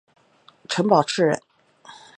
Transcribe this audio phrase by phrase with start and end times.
[0.67, 1.39] 陈宝炽人。